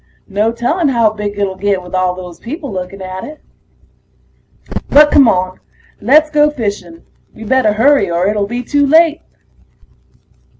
[0.27, 3.39] No telling how big it'll get with all those people looking at it.
[4.89, 5.59] But come on,
[6.01, 7.05] let's go fishing.
[7.35, 9.21] We'd better hurry or it'll be too late.